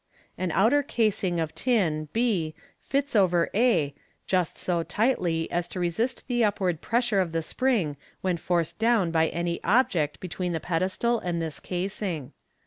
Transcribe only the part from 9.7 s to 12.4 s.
ject between the pedestal and this casing.